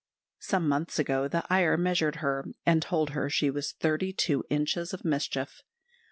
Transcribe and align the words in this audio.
Some 0.39 0.67
months 0.67 0.97
ago, 0.97 1.27
the 1.27 1.43
Iyer 1.47 1.77
measured 1.77 2.15
her, 2.25 2.47
and 2.65 2.81
told 2.81 3.11
her 3.11 3.29
she 3.29 3.51
was 3.51 3.73
thirty 3.73 4.11
two 4.11 4.43
inches 4.49 4.95
of 4.95 5.05
mischief. 5.05 5.61